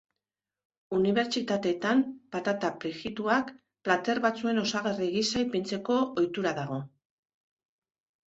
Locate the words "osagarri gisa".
4.63-5.43